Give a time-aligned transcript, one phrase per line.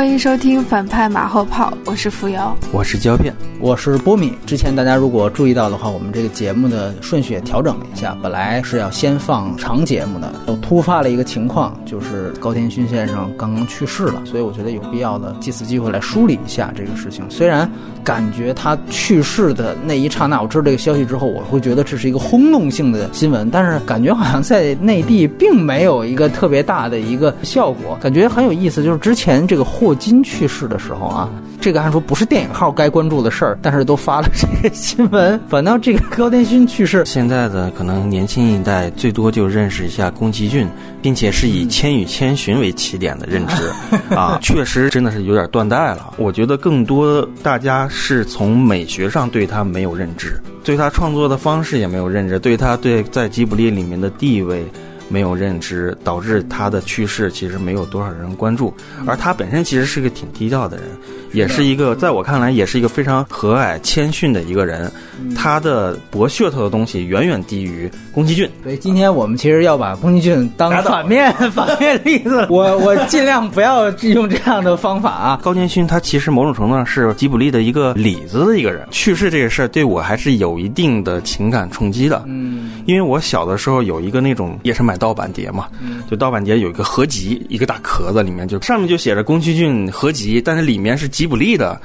[0.00, 4.32] 欢迎收听反派马后炮，我是扶摇，我是胶片，我是波米。
[4.46, 17.22] 之前大家如果注意到的话，我们这个节目的顺序也调整了一下，本来是要先放长节目的，又突发了一个情况，就是高田勋先生刚刚去世了，所以我觉得有必要的借此机会来梳理一下这个事情。
[17.28, 17.70] 虽然
[18.02, 28.82] 感觉他去世的那一刹那，我知道这个消息之后，我会觉得这是一个轰动性的新闻，但是感觉好像在内地并没有一个特别大的一个效果，感觉很有意思。
[28.82, 31.28] 就是之前这个霍金去世的时候啊，
[31.60, 35.38] 这个按说不是电影号该关注的事儿，但是都发了这个新闻。
[35.48, 40.66] 反倒这个高天勋去世，现在的可能年轻一代最多就认识一下宫崎骏，
[41.02, 43.70] 并且是以《千与千寻》为起点的认知
[44.14, 46.14] 啊，确实真的是有点断代了。
[46.16, 54.64] 我觉得更多大家是从美学上对他没有认知，对他创作的方式也没有认知，对他对在吉卜力里面的地位。
[55.12, 58.72] 没有认知，导致他的去世其实没有多少人关注，
[59.04, 60.86] 而他本身其实是个挺低调的人，
[61.32, 64.90] 也是一个在我看来也是一个非常和蔼谦逊的一个人。
[65.36, 68.48] 他的博噱头的东西远远低于宫崎骏。
[68.62, 75.40] 所以，今天我们其实要把宫崎骏当反面反面例子， 我我尽量不要用这样的方法啊。
[75.42, 82.22] 高田勋他其实某种程度上是吉卜力的一个里子的一个人，去世这个事儿对我还是有一定的情感冲击的。
[82.26, 85.68] 嗯，因为我小的时候有一个那种也是买盗版碟嘛，
[86.10, 91.78] 就盗版碟有一个合集，一个大壳子里面就上面就写着宫崎骏合集，但是里面是吉卜力的，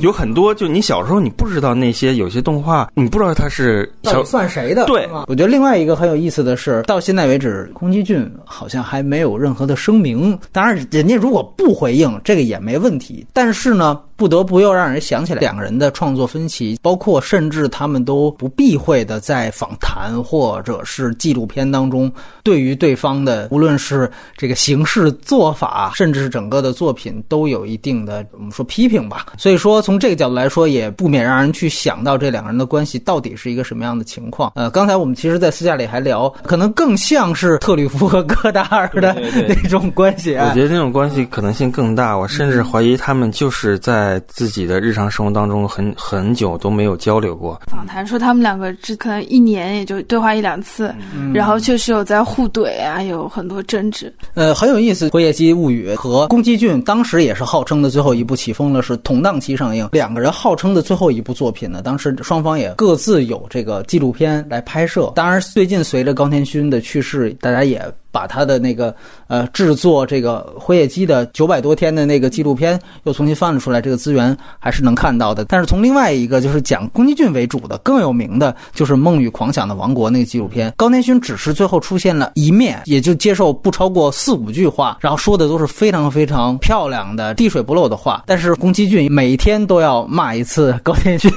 [0.00, 2.86] 有很多就你小时候你不知道那些有些动画。
[2.94, 4.84] 你不知道他是到底算谁的？
[4.84, 10.38] 对，我觉得另外一个很有意思的是，到现在为止，宫崎骏好像还没有任何的声明。
[10.52, 13.26] 当然，人家如果不回应，这个也没问题。
[13.32, 13.98] 但是呢。
[14.16, 22.10] 不得不又让人想起来两个人的创作分歧，包括甚至他们都不避讳的在访谈或者是纪录片当中，
[22.42, 29.26] 对于对方的无论是这个形式做法，甚至是整个的作品，都有一定的我们说批评吧。
[29.36, 34.52] 所以说从这个角度来说，也不免让人去想到这两个人的关系到底是一个什么样的情况。
[34.54, 39.12] 呃，刚才我们其实，在私下里还聊，可能更像是特吕弗和戈达尔的
[39.48, 40.36] 那种关系。
[40.36, 44.03] 啊我觉得那种关系可能性更大，我甚至怀疑他们就是在。
[44.04, 47.58] 在自己的日常生活当中，很很久都没有交流过。
[47.66, 50.94] 访谈说他们两个只可能一年也就对话一两次，
[51.32, 54.12] 然后确实有在互怼啊，有很多争执。
[54.34, 59.88] 呃，很有意思，《辉夜姬物语》和宫崎骏当时也是号称的最后一部起风了，是同档期上映。
[59.92, 65.10] 两个人号称的最后一部作品呢，当时双方也各自有这个纪录片来拍摄。
[65.14, 67.82] 当然，最近随着高田勋的去世，大家也。
[68.14, 68.94] 把他的那个
[69.26, 75.44] 呃制作这个辉夜姬的九百多天的那个纪录片又重新翻了出来，这个资源还是能看到的。
[75.46, 88.22] 但是从另外一个就是讲宫崎骏为主的更有名的就是《梦与狂想的王国》那个纪录片，高田勋只是最后出现了一面，也就接受不超过四五句话，然后说的都是非常非常漂亮的滴水不漏的话。
[88.26, 91.28] 但是宫崎骏每天都要骂一次高田勋，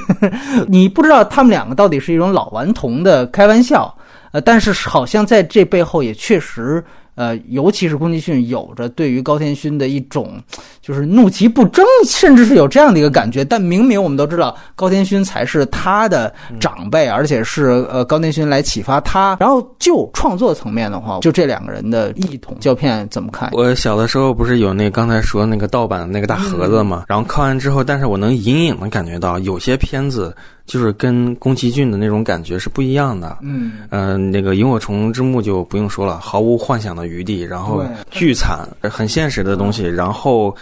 [0.68, 3.92] 你不知道他们两个到底是一种老顽童的开玩笑。
[4.32, 6.84] 呃，但是好像在这背后也确实，
[7.14, 10.40] 呃，尤其是宫崎骏有着对于高田勋的一种，
[10.80, 13.44] 就是怒其不争，甚至是有这样的一个感觉。
[13.44, 19.36] 但明明我们都知道，高田勋才是他的长辈，而且是呃高田勋来启发他。
[19.40, 23.50] 然后就创作层面的话，就这两个人的异同，胶片怎么看？
[23.52, 30.34] 我小的时候不是有那刚才说那个盗版的那个大盒子嘛，然后看完之后，但是我能隐隐的感觉到有些片子。
[30.68, 33.38] 就是跟宫崎骏的那种感觉是不一样的。
[33.40, 39.82] 嗯，嗯，那个《萤火虫之墓》就不用说了，毫无幻想的余地，然后巨惨，很现实的东西。
[39.82, 40.54] 然后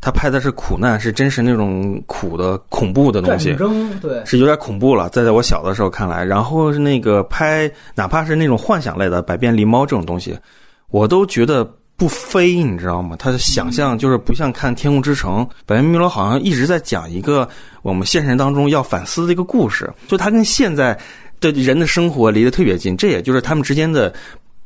[0.00, 3.54] 他拍的是苦难，是真实那种苦的恐怖的东西。
[4.00, 5.08] 对，是有点恐怖了。
[5.10, 10.36] 在在我小的时候看来，然后那个拍哪怕是那种幻想类的《百变狸猫》这种东西，
[10.90, 11.66] 我都觉得。
[11.96, 13.16] 不飞，你知道吗？
[13.18, 17.48] 他的想象就是不像看《天空之城》，百变米罗好像一直在讲一个
[17.82, 20.98] 我们现实当中要反思的一个故事，就他跟现在
[21.40, 24.12] 的人的生活离得特别近，这也就是他们之间的。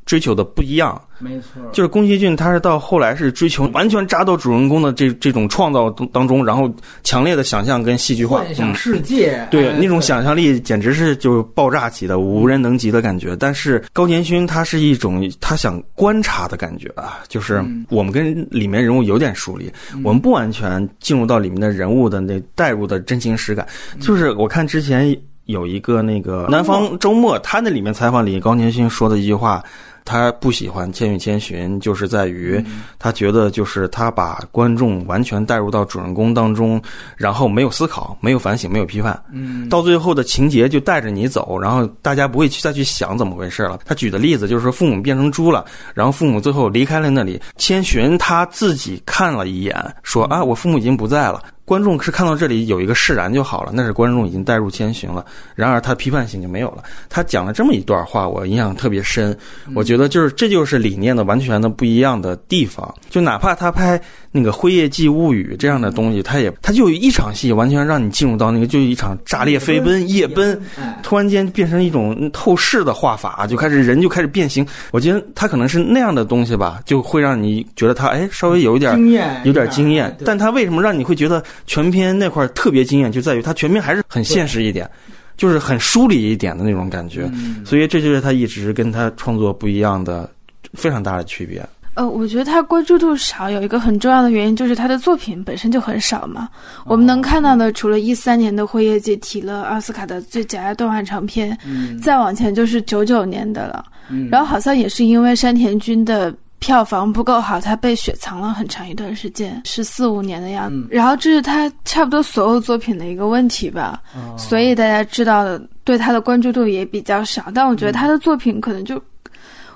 [0.07, 6.73] 追求的不一样，没错，就是宫崎骏，他是到后来是追求完全扎到主人公的这这种创造当当中，然后
[7.03, 13.35] 强烈的想象跟戏剧化，幻想世界，对那种想象力简直是就爆炸级的无人能及的感觉。
[13.35, 19.69] 但是高田勋他是一种他想观察的感觉啊，就是我们跟里面人物有点疏离，
[20.05, 23.67] 我们不完全进入到里面的人物的那带入的真情实感。
[23.99, 25.17] 就是我看之前
[25.47, 29.61] 有一个那个南方周末，他那里面采访里高田勋说的一句话。
[30.07, 32.65] 他不喜欢《千与千寻》，就是在于
[32.99, 36.81] 他觉得就是他把观众完全带入到主人公当中，
[37.17, 43.81] 然后没有思考、没有反省、没有批判，嗯到最后的情节就带着你走，然后大家不会去再去想怎么回事了。
[43.85, 51.43] 他举的例子就是说，父母变成猪了，然后父母最后离开了那里，千寻他自己看了一眼，说啊，我父母已经不在了。
[51.65, 55.27] 观众是看到这里有一个释然就好了，那是观众已经带入千寻了，
[55.57, 56.85] 然而他批判性就没有了。
[57.09, 59.37] 他讲了这么一段话，我印象特别深。
[59.75, 62.95] 我觉得就是这就是理念的完全的不一样的地方。
[63.09, 64.01] 就哪怕他拍
[64.31, 74.67] 那个《辉夜姬物语》这样的东西，他也他就一场戏完全让你进入到那个就一场炸裂飞奔夜奔，哎突然间变成一种透视的画法，就开始人就开始变形。
[74.91, 84.89] 我觉得他可能是那样的东西吧，就会让你觉得他哎稍微有一点经验有点惊艳，但他为什么让你会觉得全片那块特别惊艳，就在于他全片还是很现实一点，
[85.37, 87.31] 就是很疏离一点的那种感觉。
[87.35, 90.29] 嗯所以这就是他一直跟他创作不一样的
[90.75, 91.65] 非常大的区别。
[91.95, 96.47] 呃，我觉得他关注度少，有一个很重要的原因就是他的作品本身就很少嘛。
[96.85, 103.83] 我们能看到的，除了一三年的《辉夜姬》提了奥斯卡的最佳动画长片，嗯再往前就是九九年的了。
[104.11, 110.77] 嗯然后好像也是因为山田君的票房不够好，他被雪藏了很长一段时间，十四五年的样子。
[110.77, 117.47] 嗯然后这是他差不多所有作品的一个问题吧，哦所以大家知道的对他的关注度也比较少。
[117.55, 119.03] 但我觉得他的作品可能就。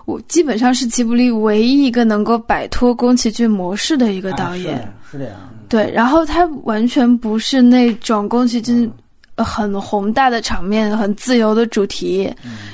[0.06, 5.36] 我基本上是吉卜力唯一一个能够摆脱宫崎骏模式的一个导演，啊是是这样，
[5.68, 8.99] 对，然后他完全不是那种宫崎骏呃
[9.42, 12.32] 很宏大的场面、很自由的主题，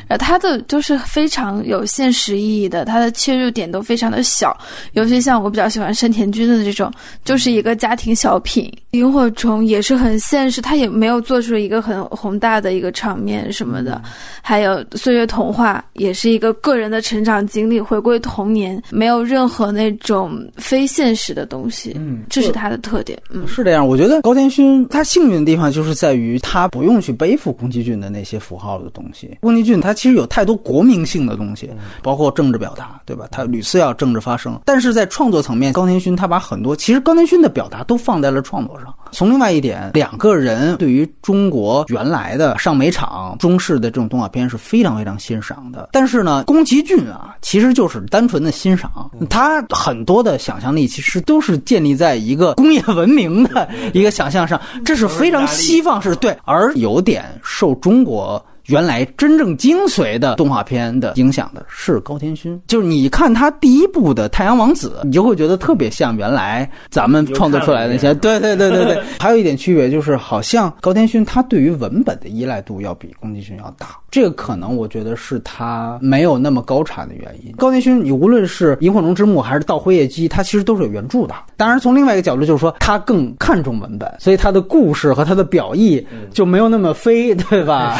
[0.08, 4.56] 然后他的就是非常有现实意义的，他的切入点都非常的小，
[4.92, 6.92] 尤其像我比较喜欢山田君的这种，
[7.24, 8.72] 就是一个家庭小品。
[8.92, 14.00] 萤火虫也是很现实，他也没有做出一个很宏大的一个场面什么的，
[14.40, 21.92] 还有岁月童话也是一个个人的成长经历，回归童年，没有任何那种非现实的东西。
[21.96, 23.20] 嗯这是他的特点。
[23.30, 29.36] 嗯，是这样，我觉得高天勋他幸运的地方就是在于他不用去背负宫崎骏的那些符号的东西。
[29.40, 31.68] 宫崎骏他其实有太多国民性的东西，
[32.04, 33.26] 包括政治表达，对吧？
[33.32, 38.94] 他屡次要政治发声，但是在创作层面，高田勋他把很多其实高田勋的表达都放在了创作上。
[39.12, 45.88] 从另外一点，两个人对于中国原来的上美场中式的这种动画片是非常非常欣赏的。
[45.92, 58.44] 但是呢，宫崎骏啊，其实就是单纯的欣赏，他很多的想象力其实都是建立在一个工业文明的一个想象上，这是非常西方式对，而有点受中国。
[58.66, 68.12] 原来真正精髓的动画片的影响的是高天勋，就是你看他第一部的《太阳王子》，你就会觉得特别像原来咱们创作出来的那些。
[68.14, 77.52] 对对对对对， 还有一点区别就是，好像高天勋他对于文本的依赖度要比宫崎骏要大，这个可能我觉得是他没有那么高产的原因。
[77.52, 81.34] 高天勋，你无论是《萤火虫之墓》还是《到辉夜姬》，他其实都是有原著的。
[81.56, 87.98] 当然，从另外一个角度就是说，他更看重文本，所以他的故事和他的表意就没有那么飞，对吧？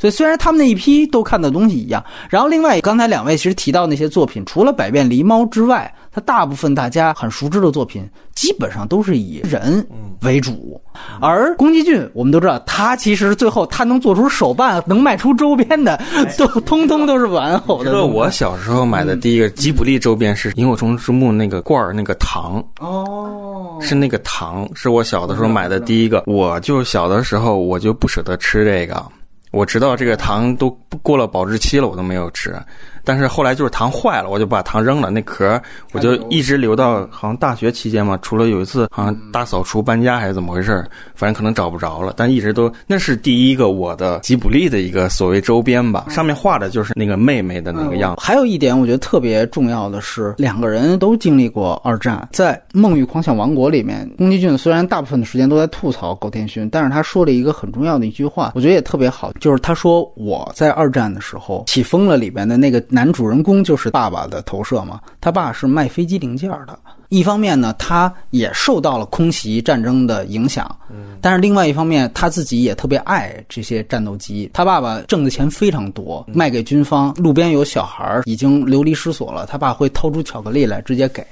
[0.00, 9.86] 所 以虽然他们那一批都看的东西一样，然后另外刚才两位其实提到那些作品，除了《百变狸猫》之外，它大部分大家很熟知的作品，基本上都是以人
[10.22, 10.80] 为主。
[11.20, 16.00] 而宫崎骏，我们都知道，他其实最后他能做出手办，能卖出周边的，
[16.36, 18.04] 都通通都是玩偶的。
[18.04, 26.24] 我小时候买的第一个吉卜力周边是《萤火虫之墓》那个罐儿那个糖，哦，是那个糖，是我小的时候买的第一个。
[26.26, 29.04] 我就小的时候我就不舍得吃这个，
[29.50, 30.70] 我直到这个糖都
[31.02, 32.54] 过了保质期了，我都没有吃。
[33.08, 35.58] 但是后来就是糖坏了，我就把糖扔了，那壳
[35.92, 38.18] 我就一直留到好像大学期间嘛。
[38.20, 40.84] 除了有一次好像大扫除搬家还是怎么回事，
[41.16, 42.12] 反正可能找不着了。
[42.18, 48.20] 但一直都那是第一个我的吉卜力的一个所谓周边吧，上面画的就是那个妹妹的那个样子。
[48.22, 52.28] 还有一点，我觉得特别重要的是，两个人都经历过二战。
[52.30, 66.76] 在《梦与狂想王国》里面，宫崎骏虽然大部分的时间都在吐槽高天勋，但是他说了一个很重要的一句话，我觉得也特别好，就是他说我在二战的时候起风了，里边的那个男主人公就是爸爸的投射嘛，他爸是卖飞机零件的。
[67.10, 70.68] 一方面呢，他也受到了空袭战争的影响，
[71.20, 74.50] 但是另外一方面，他自己也特别爱这些战斗机。
[74.52, 77.14] 他爸爸挣的钱非常多，卖给军方。
[77.14, 81.24] 路边有小孩儿已经流离失所了，他爸会掏出巧克力来直接给。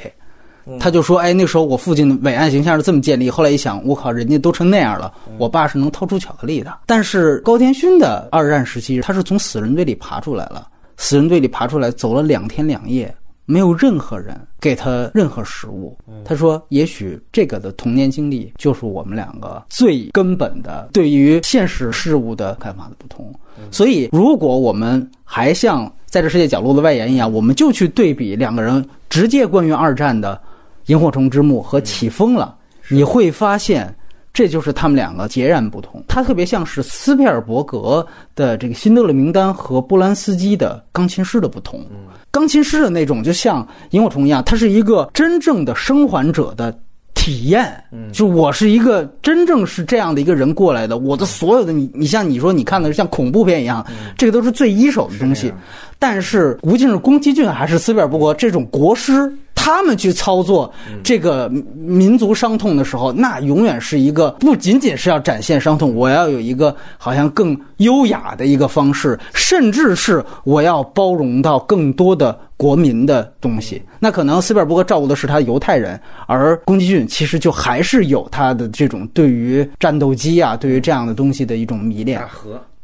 [0.81, 3.29] 他就说：“哎，那时候我父亲的伟岸形象是这么建立。
[3.29, 6.79] 后来一想，我靠，人家都成那样了，我爸是能掏出巧克力的。
[6.87, 10.67] 但是高天勋的二战时期，他是从死人堆里爬出来了，
[10.97, 15.97] 死人堆里爬出来，走了两天两夜，没有任何人给他任何食物。
[16.25, 23.33] 他说，也许这个的童年经历就是我们两个最根本的对于现实事物的看法的不同。
[23.71, 25.91] 所以，如果我们还像……
[26.07, 30.35] 在这世界角落的外延一样，我们就去对比两个人直接关于二战的
[30.87, 32.57] 《萤火虫之墓》和《起风了》，
[32.95, 33.95] 你会发现。
[34.37, 36.05] 这就是他们两个截然不同。
[36.07, 41.83] 他特别像是斯皮尔伯格的这个《辛德勒名单》和波兰斯基的《钢琴师》的不同。
[42.31, 46.71] 钢琴师的那种就像萤火虫一样，它是一个真正的生还者的
[47.15, 47.83] 体验。
[48.13, 53.83] 就我是一个真正是这样的一个人过来的，我的所有的你，你像你说你看的像恐怖片一样，
[54.19, 55.51] 这个都是最一手的东西。
[55.99, 59.33] 但是无论是宫崎骏还是斯皮尔伯格这种国师。
[59.67, 73.83] 他们去操作这个民族伤痛的时候，那永远是一个不仅仅是要展现伤痛，我要有一个好像更优雅的一个方式，甚至是我要包容到更多的国民的东西。
[73.99, 82.23] 那可能斯皮尔伯格照顾的是他犹太人，而宫崎骏其实就还是有他的这种对于战斗机啊，对于这样的东西的一种迷恋。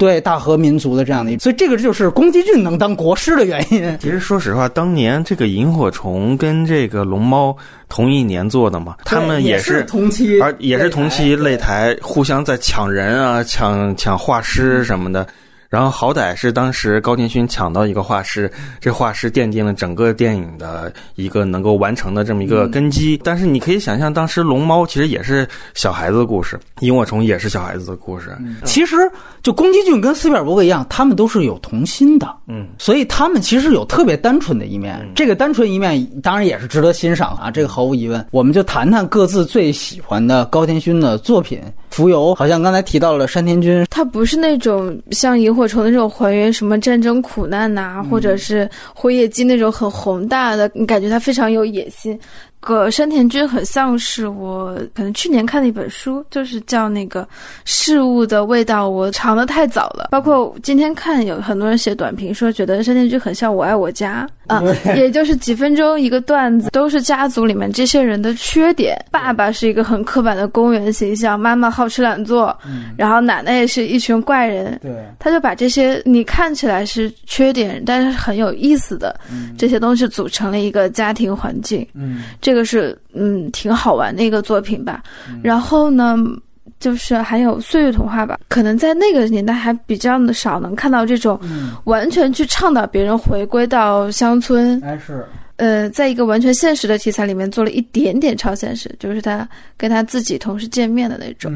[0.02, 3.97] 对大和民族的这样的，所以这个就是宫崎骏能当国师的原因。
[4.02, 7.56] 其实说实话，当年这个萤火虫跟这个龙猫
[7.88, 15.25] 同一年做的嘛，他们也是同期，而也是同期擂台，互相在抢人啊，抢抢画师什么的。
[15.73, 23.19] 然后好歹是当时高田勋抢到一个画师，这画师奠定了整个电影的一个能够完成的这么一个根基。
[23.25, 28.37] 但是你可以想象，当时龙猫其实也是小孩子的故事，萤火虫也是小孩子的故事。
[28.67, 28.97] 其实
[29.43, 35.00] 就宫崎骏跟斯皮尔伯格一样，他们都是有童心的，嗯，所以他们其实有特别单纯的一面。
[35.14, 38.23] 这个单纯一面当然也是值得欣赏啊，这个毫无疑问。
[38.31, 41.62] 我们就谈谈各自最喜欢的高田勋的作品。
[41.88, 52.19] 浮游好像刚才提到了山田君，他不是那种像萤火虫的那种还原什么战争苦难呐，或者是辉夜姬那种很宏大的，你感觉他非常有野心。
[52.62, 57.26] 个山田君很像是我可能去年看的一本书，就是叫那个
[57.64, 60.09] 事物的味道，我尝的太早了。
[60.12, 64.62] 包括今天看有很多人写短评说，觉得山田君很像我爱我家 啊，
[64.97, 68.97] 也就是几分钟一个段子，都是家族里面这些人的缺点。
[69.11, 72.57] 爸爸是一个很刻板的公务员形象，妈妈好吃懒做，
[72.97, 74.78] 然后奶奶也是一群怪人。
[74.81, 79.19] 对，他就把这些你看起来是缺点，但是很有意思的
[79.59, 81.85] 这些东西组成了一个家庭环境。
[81.95, 82.51] 嗯，这。
[82.52, 85.02] 这个是嗯挺好玩的一个作品吧，
[85.42, 86.14] 然后呢，
[86.78, 91.40] 就是还有《岁月童话》吧，可能在那个年代还比较的少能看到这种
[91.85, 95.25] 完全去倡导别人回归到乡村，哎是，
[95.56, 101.50] 呃，在一个完全现实的题材里面做了一点点超现实，就是他跟他自己同时见面的那种。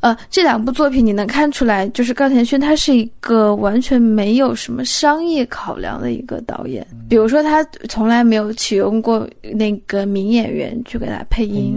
[0.00, 6.86] 呃，这两部作品你能看出来，就是高田勋他是一个完全没有什么商业考量的一个导演。
[7.08, 11.76] 比如说，他从来没有启用过那个名演员去给他配音。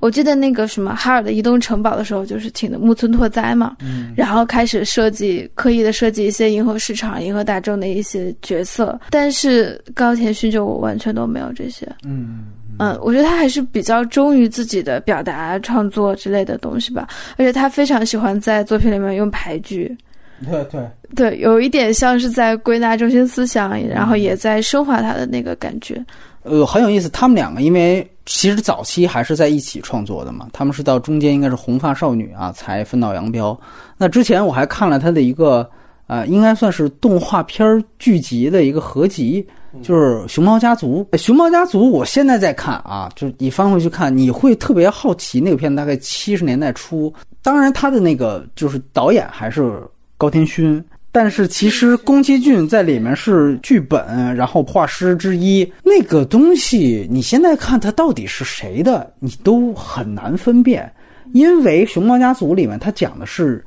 [0.00, 3.76] 我记得那个什么哈尔的移动城堡的时候，就是请的木村拓哉嘛，
[4.14, 9.00] 然后开始设计，刻意的设计一些迎合市场、迎合大众的一些角色。
[9.10, 11.84] 但是高田勋就完全都没有这些。
[12.04, 12.44] 嗯。
[12.78, 17.06] 嗯，我觉得他还是比较忠于自己的表达、创作之类的东西吧。
[17.36, 19.96] 而且他非常喜欢在作品里面用排句，
[20.48, 26.04] 对对对，有一点像是在归纳中心思想，然后也在升华他的那个感觉。
[26.44, 33.58] 呃，很有意思，他们两个因为其实早期还是在一起创作的嘛，他们是到中间应该是红发少女啊才分道扬镳。
[33.96, 35.68] 那之前我还看了他的一个
[36.06, 39.46] 呃，应该算是动画片剧集的一个合集。
[39.82, 47.12] 就是《熊猫家族》，《熊猫家族》，我现在在看啊，就是你翻回去看，你会特别好奇那个片子大概七十年代初。
[47.42, 49.82] 当然，他的那个就是导演还是
[50.16, 50.82] 高天勋，
[51.12, 55.70] 但是其实宫崎骏在里面是剧本，然后画师之一。
[55.84, 60.90] 那个东西你现在看它到底是谁的，你都很难分辨，
[61.32, 63.64] 因为《熊猫家族》里面它讲的是。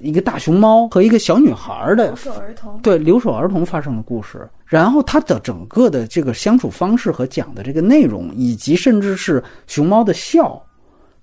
[0.00, 10.60] 一个大熊猫和一个小女孩的留守儿童，对留守儿童发生的故事，然后它的整个的这个相处方式和讲的这个内容，以及甚至是熊猫的笑，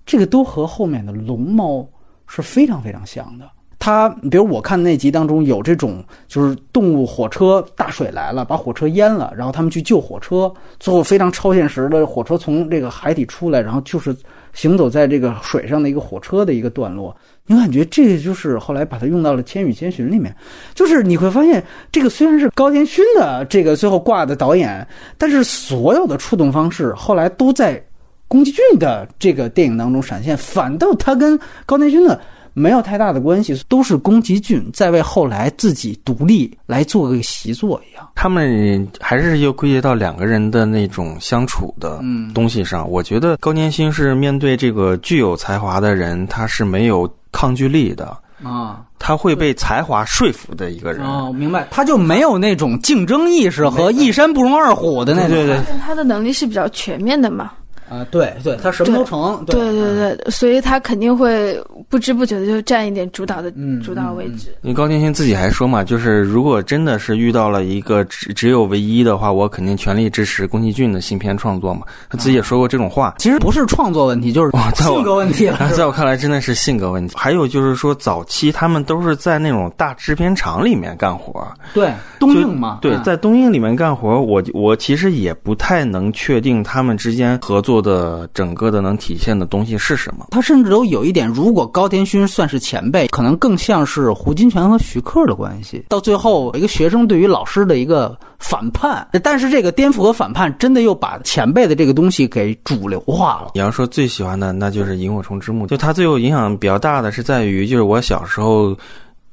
[0.06, 1.88] 这个都和后面的龙猫
[2.28, 3.50] 是非常非常像的。
[3.78, 14.16] 它比如我看那集当中有这种，就是动物火车大水来了，把火车淹了，然后他们去救火车，最后非常超现实的火车从这个海底出来，然后就是
[14.54, 17.16] 行走在这个水上的一个火车的一个段落。
[17.48, 20.34] 你感觉这个就是后来把它用到了《千与千寻》里面，
[20.74, 27.84] 就是你会发现，这个虽然是高田勋的这个最后挂的导演，但是所有的触动方式后来都在
[28.30, 32.18] 宫崎骏的这个电影当中闪现，反倒他跟高田勋的
[32.54, 38.08] 没有太大的关系，都是宫崎骏在为后来自己独立来做个习作一样。
[38.16, 42.02] 他们还是又归结到两个人的那种相处的
[42.34, 42.90] 东西上。
[42.90, 47.12] 我觉得高田勋是面对这个具有才华的人，他是没有。
[47.32, 48.82] 抗拒力的，啊。
[49.00, 51.04] 他会被才华说服的一个人。
[51.04, 55.30] 哦，明白，他就没有那种竞争意识和一山不容二虎的那种。
[55.30, 57.52] 对对但他的能力是比较全面的嘛。
[57.92, 59.44] 啊，对对，他什么都成。
[59.46, 63.52] 对对对，所以他肯定会不知不觉的就占一点主导的
[63.84, 64.48] 主导位置。
[64.62, 71.82] 因为高天星自己还说嘛，就是如果真的是遇到了一个只只有唯一的话，我肯定全力支持宫崎骏的新片创作嘛。
[72.10, 73.14] 他自己也说过这种话。
[73.18, 75.58] 其实不是创作问题，就是性格问题了。
[75.76, 77.14] 在我看来，真的是性格问题。
[77.18, 81.46] 还有就是说，早期他们都是在那种大制片厂里面干活。
[81.74, 82.80] 对，东映嘛。
[82.82, 88.72] 对，在东映里面干活，我我其实也不太能确定他们之间合作的整个。
[88.72, 90.28] 的能体现的东西是什么？
[90.32, 95.84] 他甚至都有一点，如果高田勋算是前辈，可能更像是胡金铨和徐克的关系。
[95.90, 103.52] 到最后，一个学生对于老师的一个反叛，但是这个颠覆和反叛，真的又把前辈的这个东西给主流化了。
[103.56, 108.74] 你要说最喜欢的，那就是《萤火虫之墓》，就他最后影响比较大的是在于，就是我小时候。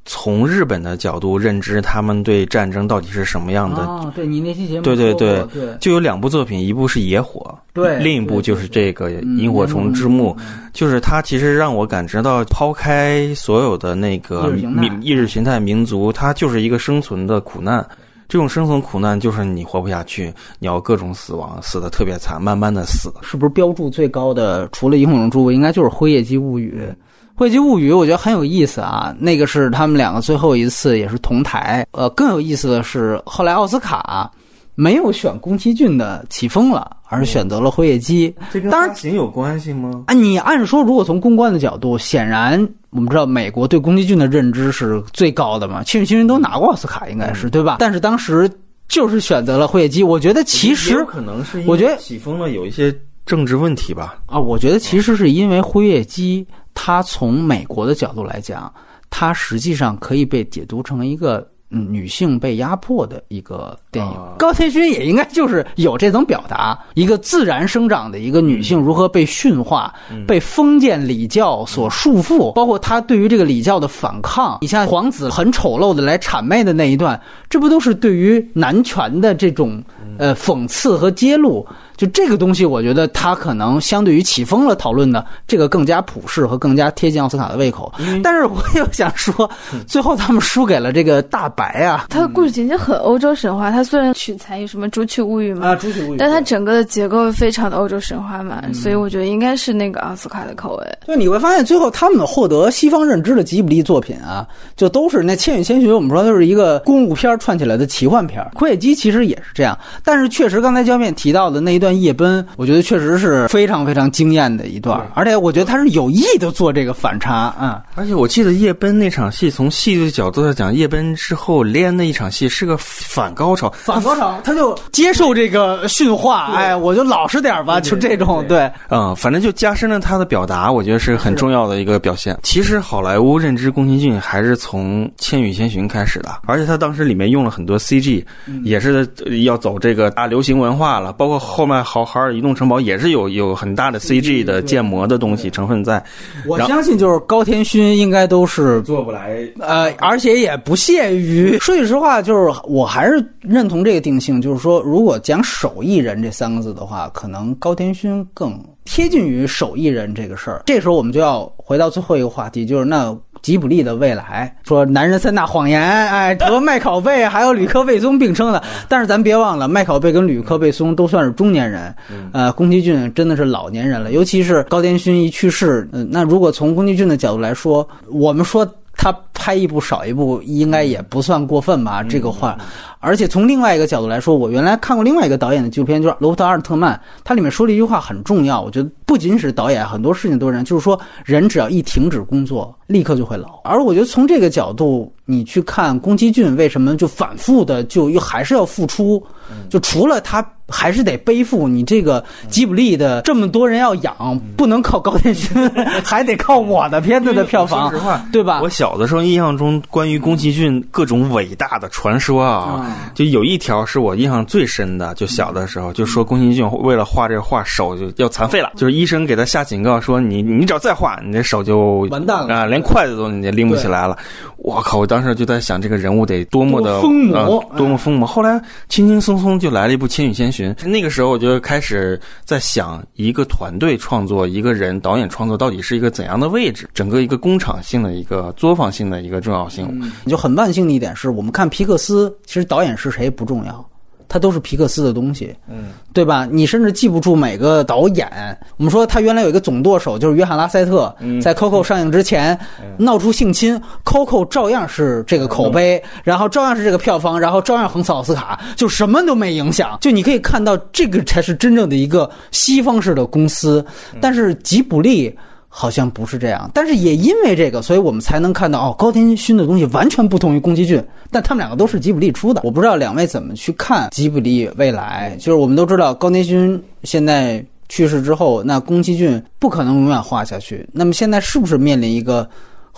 [0.04, 3.82] 从日本的角度认知，他们对战争到底是什么样的？
[3.82, 10.34] 哦，对你那期节目，对对对对，就有两部作品，一部是《野火》，对，另一部就是这个《萤火虫之墓》，
[10.72, 17.86] 就是它其实让我感知到，抛开所有的那个民意识形态民族，它就是一个生存的苦难。
[18.28, 23.12] 这种生存苦难就是你活不下去，你要各种死亡，死的特别惨，慢慢的死。
[23.22, 24.68] 是不是标注最高的？
[24.72, 26.82] 除了《萤火虫之墓》，应该就是《辉夜姬物语》。
[27.38, 31.86] 《汇集物语》我觉得很有意思啊，那个是他们两个最后一次也是同台。
[31.92, 34.28] 呃，更有意思的是，后来奥斯卡
[34.74, 38.28] 没有选宫崎骏的《起风了》，而是选择了《辉夜姬》。
[38.52, 40.02] 这跟发行有关系吗？
[40.08, 42.58] 啊，你按说，如果从公关的角度，显然
[42.90, 47.76] 我们知道美国对宫崎骏的认知是最高的嘛，《千与千寻》都拿过奥斯卡，应该是对吧？
[47.78, 48.50] 但是当时
[48.88, 52.92] 就是选择了《辉夜姬》，我觉得其实可能是我觉得起风了有一些
[53.24, 54.18] 政治问题吧。
[54.26, 56.44] 啊，我觉得其实是因为《辉夜姬》。
[56.80, 58.72] 它从美国的角度来讲，
[59.10, 64.14] 它实际上可以被解读成一个女性被压迫的一个电影。
[64.38, 69.92] 高田勋也应该就是有这种表达，一个自然生长的一个女性如何被驯化、
[70.24, 74.58] 被封建礼教所束缚，包括她对于这个礼教的反抗。
[74.60, 79.82] 你像皇子很丑陋的来谄媚的那一段，这不都是对于男权的这种
[80.16, 81.66] 呃讽刺和揭露？
[81.98, 87.92] 就这个东西，我觉得它可能相对于起风了讨论的这个更加普世和更加贴近奥斯卡的胃口。
[88.22, 89.50] 但是我又想说，
[89.84, 92.06] 最后他们输给了这个大白啊。
[92.08, 100.98] 它的故事情节很欧洲神话，它虽然取材于什么《朱雀物语》嘛，啊，《朱雀物语》，但它整个的结构非常的欧洲神话嘛，所以我觉得应该是那个奥斯卡的口味。
[101.08, 109.76] 就，你会发现最后他们获得西方认知的吉卜力作品啊，就都是那《千与千寻》，我们说就是一个公路片串起来的奇幻片，《枯叶姬》其实也是这样。
[110.04, 111.87] 但是确实，刚才焦面提到的那一段。
[111.92, 117.82] 夜奔，我觉得确实是非常非常惊艳的一段，而且我觉得他是有意的做这个反差啊。
[117.94, 132.38] 而且我记得夜奔那场戏，从戏剧角度来讲，夜奔之后连那一场戏是个反高潮，反高潮，他就接受这个训话，哎，我就老实点吧，就这种，对，嗯，反正就加深了他的表达，我觉得是很重要的一个表现。
[132.42, 138.24] 其实好莱坞认知宫崎骏还是从《千与千寻》开始的，而且他当时里面用了很多 CG，
[138.62, 139.08] 也是
[139.44, 141.77] 要走这个大流行文化了，包括后面。
[141.82, 146.02] 好好尔移动城堡也是有有很大的 CG 的建模的东西成分在，
[146.46, 151.58] 我相信就是高天勋应该都是做不来，呃，而且也不屑于。
[151.58, 158.58] 说句实话，就是我还是认同这个定性，就是说，如果讲手艺人这三个字的话，可能高天勋更
[158.88, 160.62] 贴近于手艺人这个事儿。
[160.64, 163.16] 这时候我们就要回到最后一个话题，就是那。
[163.40, 168.60] 吉卜力的未来，说男人三大谎言，哎，和麦考贝还有吕克贝松并称的。
[168.88, 171.94] 但是咱别忘了，麦考贝跟吕克贝松都算是中年人，
[172.32, 174.10] 呃，宫崎骏真的是老年人了。
[174.10, 182.02] 尤其是高田勋一去世，嗯，那如果从宫崎骏的角度来说，我们说他拍一部少一部，应该也不算过分吧？
[182.02, 182.58] 这个话。
[183.00, 188.60] 而且从另外一个角度来说，我原来看过另外一个导演的纪录片，就是罗伯特·阿尔特曼，他里面说了一句话很重要。
[188.60, 193.60] 我觉得不仅是导演，很多事情都是这样，就是说人只要一停止工作，立刻就会老。
[193.62, 199.24] 而我觉得从这个角度，你去看宫崎骏为什么就反复的就又还是要付出，
[199.70, 205.70] 就除了他还是得背负你这个吉卜力的这么多人要养，不能靠高天勋，
[206.04, 208.60] 还得靠我的片子的票房，说实话，对吧？
[208.60, 224.18] 我小的时候，因印象中关于宫崎骏各种伟大的传说啊，就有一条是我印象最深的，就小的时候就说宫崎骏为了画这个画手就要残废了，就是医生给他下警告说你你只要再画，你这手就完蛋了啊，连筷子都你拎不起来了。
[224.58, 224.98] 我靠！
[224.98, 228.26] 我当时就在想，这个人物得多么的疯魔，多么疯魔。
[228.26, 236.88] 后来轻轻松松就来了一部《千与千寻》，那个时候我就开始在想，一个团队创作，一个人导演创作到底是一个怎样的位置？
[236.92, 239.88] 整个一个工厂性的一个作坊性的一个重要性。
[240.26, 243.84] 就很万幸的一点是，我们看皮克斯，其实导演是谁不重要。
[244.30, 246.46] 它都是皮克斯的东西，嗯，对吧？
[246.50, 248.28] 你甚至记不住每个导演。
[248.76, 252.58] 我们说他原来有一个总舵手，就是约翰拉塞特，在 Coco 上映之前
[252.98, 259.96] 闹出性侵，Coco 照样是这个口碑，然后照样是这个票房，然后照样横扫奥斯卡，就什么都没影响。
[260.02, 263.82] 就你可以看到，这个才是真正的一个西方式的公司。
[264.20, 265.34] 但是吉卜力。
[265.68, 272.62] 好像不是这样，但是也因为这个，所以我们才能看到哦，高天勋的东西完全不同于宫崎骏，但他们两个都是吉卜力出的。
[272.64, 280.88] 我不知道两位怎么去看吉卜力未来，就是我们都知道高天勋现在去世之后，那宫崎骏不可能永远画下去。
[280.92, 282.48] 那么现在是不是面临一个？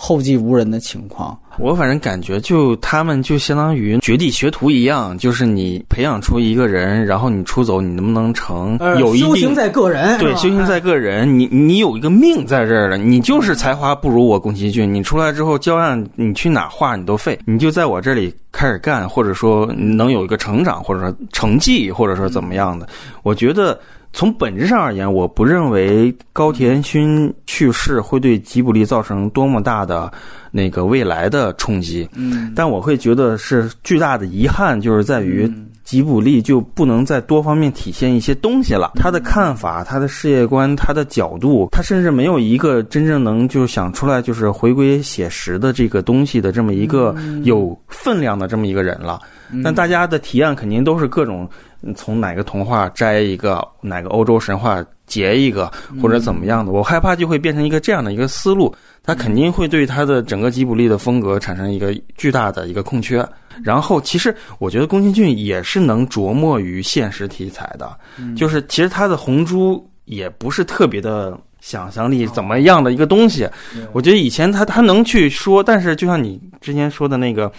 [0.03, 8.79] 后继无人的情况，我反正感觉就他们就相当于绝地学徒一样，就是你培养出一个人，然后你出走，你能不能成？
[8.97, 11.37] 有一定修行在个人，对，修行在个人。
[11.37, 22.87] 你你有一个命在这儿了，你就是才华不如我宫崎骏，你出来之后教案你去哪画你都废，你就在我这里开始干，或者说能有一个成长，或者说成绩，或者说怎么样的？
[23.21, 23.79] 我觉得。
[24.13, 30.11] 从本质上而言，我不认为高田勋去世会对吉卜力造成多么大的
[30.51, 32.07] 那个未来的冲击。
[32.13, 35.49] 嗯，但我会觉得是巨大的遗憾，就是在于
[35.83, 38.91] 吉卜力就不能在多方面体现一些东西了。
[38.95, 49.21] 他的看法、他的世界观、他的角度，他甚至没有一个真正能就想出来就是回归写实的这个东西的这么一个有分量的这么一个人了。
[49.63, 51.49] 但大家的提案肯定都是各种。
[51.95, 56.71] 从哪个童话摘一个，哪个欧洲神话截一个，或者怎么样的？
[56.71, 63.27] 我害怕就会变成一个这样的一个思路，它肯定会对他的整个吉卜力的风格产生一个巨大的一个空缺。
[63.63, 67.97] 然后，其实我觉得宫崎骏也是能琢磨于现实题材的，
[68.35, 73.47] 就是其实他的红猪也不是特别的想象力怎么样的一个东西。
[73.91, 77.51] 我觉得以前他他能去说，但是就像你之前说的那个。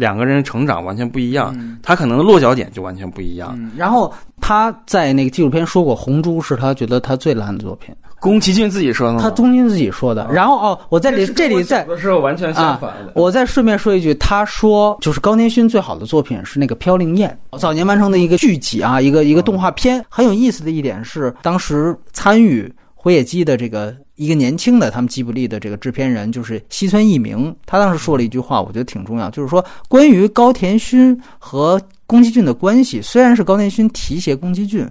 [0.00, 3.56] 两个人成长完全不一样，他可能落脚点就完全不一样。
[3.76, 7.94] 然后他在那个纪录片说过，《红猪》是他觉得他最烂的作品。
[8.18, 10.26] 宫崎骏自己说的，他宫崎骏自己说的。
[10.32, 13.12] 然后哦，我在里这里在不是完全相反的。
[13.14, 20.04] 我再顺便说一句，他说就是高年勋最好的作品是那个《飘零燕》，早年完成的一个剧集啊，一个一个动画片。
[20.08, 23.94] 很有意思的一点是，当时参与辉夜姬的这个。
[24.20, 34.86] 一个年轻的他们吉卜力的这个制片人就是西村一明，他当时说了一句话，我觉得挺重要，就是说关于高田勋和宫崎骏的关系，虽然是高田勋提携宫崎骏，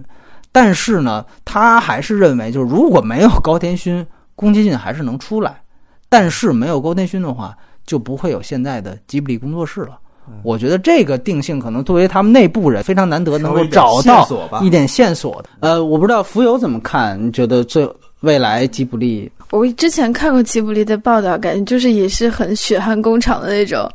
[0.50, 5.60] 但是呢，他还是认为，就是如果没有高田勋，宫崎骏还是能出来，
[6.08, 9.96] 但是没有高田勋的话，就不会有现在的吉卜力工作室了。
[10.42, 14.28] 我觉得这个定性可能作为他们内部人非常难得能够找到
[14.60, 15.48] 一点线索的。
[15.60, 17.88] 呃，我不知道浮游怎么看，你觉得最？
[18.20, 23.90] 未来吉卜力，我之前看过吉卜力的报道，感觉就是也是很血汗工厂的那种，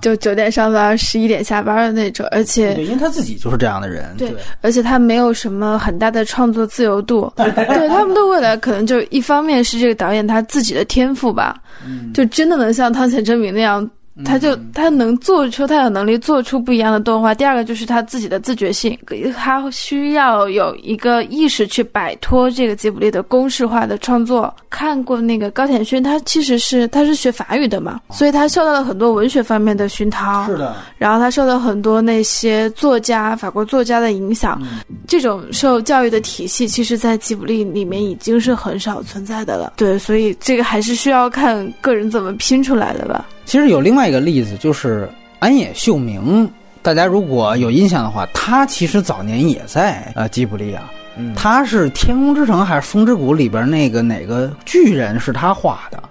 [0.00, 7.88] 就九点上班，十一点下班的那种，而且因为他自己就是这样的人，对，而且他没有什么很大的创作自由度， 对。
[7.88, 11.60] 他们的未来可能就一方面是这个导演他自己的天赋吧，
[12.14, 13.88] 就真的能像汤浅真明那样。
[14.24, 17.34] 他就他能做出，他有能力做出不一样的动画。
[17.34, 18.96] 第二个就是他自己的自觉性，
[19.36, 24.54] 他需要有一个意识去摆脱这个吉卜力的公式化的创作。
[24.70, 30.46] 看过那个高田勋，他其实是他是学法语的嘛，所以他受到了很多文学方面的熏陶。
[30.46, 30.76] 是的。
[30.98, 34.60] 然后他受到很多那些作家，法国作家的影响。
[35.06, 39.74] 这种受教育的体系，其实，在吉卜力里面已经是很少存在的了。
[39.76, 43.24] 对，所以这个还是需要看个人怎么拼出来的吧。
[43.44, 46.50] 其实有另外一个例子，就是安野秀明。
[46.82, 50.90] 大家如果有印象的话，他其实早年也在呃吉卜力啊。
[51.36, 56.02] 他是《天空之城》还是《风之谷》里边那个哪个巨人是他画的？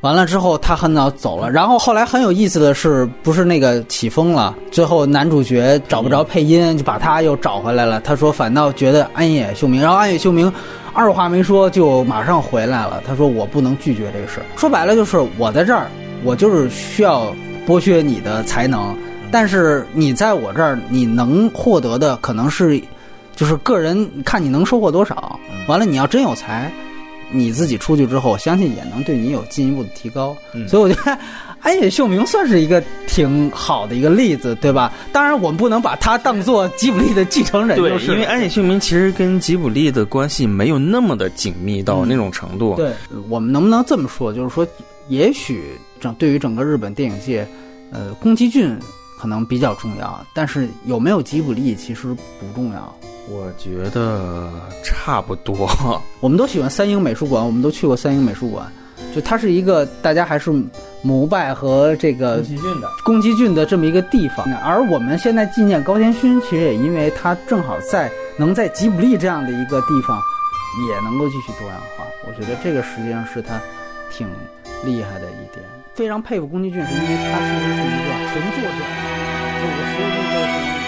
[0.00, 1.50] 完了之后，他很早走了。
[1.50, 8.00] 然后后来很有意思的是，不是那个起风了，最后男主角找不着配音，就把他又找回来了。
[8.00, 10.50] 他说反倒觉得安野秀明，然后安野秀明
[10.94, 13.02] 二话没说就马上回来了。
[13.06, 15.86] 他说我不能拒绝这个事说白了就是我在这儿。
[16.24, 17.34] 我就是需要
[17.66, 18.96] 剥削你的才能，
[19.30, 22.80] 但是你在我这儿，你能获得的可能是，
[23.34, 25.38] 就是个人看你能收获多少。
[25.66, 26.70] 完了，你要真有才，
[27.30, 30.36] 你自己出去之后，相信也能对你有进一步的提高。
[30.68, 31.18] 所以我觉得
[31.60, 34.92] 安野秀明算是一个挺好的一个例子，对吧？
[35.12, 42.74] 当然，我们不能把他当做吉卜力的继承人，对，就是因为安野秀明其实跟吉卜力的关系没有那么的紧密到那种程度。
[42.76, 42.90] 对，
[43.28, 44.32] 我们能不能这么说？
[44.32, 44.66] 就是说，
[45.10, 47.46] 也许整对于整个日本电影界，
[47.90, 48.78] 呃，宫崎骏
[49.18, 52.96] 可能比较重要，但是有没有吉卜力其实不重要。
[53.28, 54.48] 我觉得
[54.82, 55.68] 差不多。
[56.20, 58.72] 我们都喜欢三英美术馆，我们都去过三英美术馆，
[59.14, 60.50] 就它是一个大家还是
[61.02, 64.46] 膜拜和这个宫崎骏的，宫崎骏的这么一个地方。
[64.64, 70.20] 而我们现在纪念高田勋，其实也因为他正好在能在吉卜力这样的一个地方，
[70.88, 72.04] 也能够继续多样化。
[72.28, 73.60] 我觉得这个实际上是他
[74.10, 74.26] 挺
[74.84, 75.64] 厉害的一点。
[75.94, 78.80] 非常佩服宫崎骏，是因为他其实是一个纯作者，
[79.60, 80.08] 就我所有
[80.74, 80.79] 的。